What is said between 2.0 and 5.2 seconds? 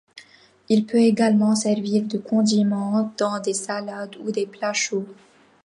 de condiment dans des salades ou des plats chauds.